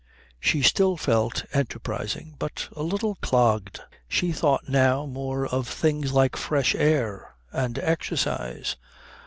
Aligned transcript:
She 0.39 0.63
still 0.63 0.97
felt 0.97 1.45
enterprising, 1.53 2.33
but 2.39 2.69
a 2.75 2.81
little 2.81 3.13
clogged. 3.21 3.81
She 4.07 4.31
thought 4.31 4.67
now 4.67 5.05
more 5.05 5.45
of 5.45 5.67
things 5.67 6.11
like 6.11 6.35
fresh 6.35 6.73
air 6.73 7.35
and 7.51 7.77
exercise. 7.77 8.77